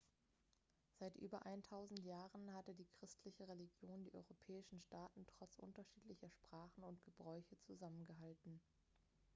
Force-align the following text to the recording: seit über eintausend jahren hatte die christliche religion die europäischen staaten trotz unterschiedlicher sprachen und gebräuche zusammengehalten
seit 0.97 1.15
über 1.17 1.45
eintausend 1.45 1.99
jahren 2.03 2.55
hatte 2.55 2.73
die 2.73 2.87
christliche 2.87 3.47
religion 3.47 4.01
die 4.03 4.15
europäischen 4.15 4.79
staaten 4.81 5.27
trotz 5.37 5.59
unterschiedlicher 5.59 6.31
sprachen 6.31 6.83
und 6.83 7.03
gebräuche 7.03 7.55
zusammengehalten 7.67 8.59